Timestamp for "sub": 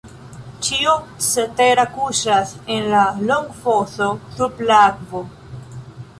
4.41-4.67